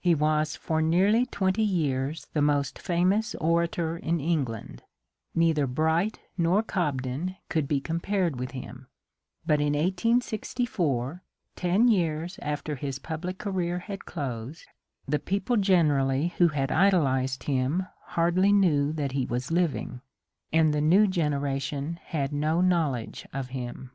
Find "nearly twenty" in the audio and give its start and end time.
0.80-1.62